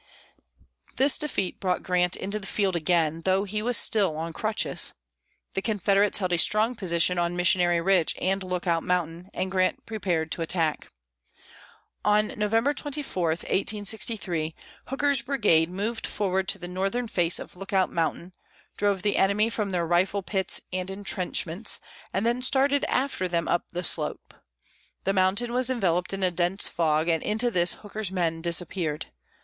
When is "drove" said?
18.77-19.03